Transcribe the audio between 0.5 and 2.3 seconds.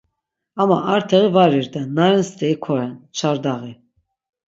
Ama arteği var irden, na ren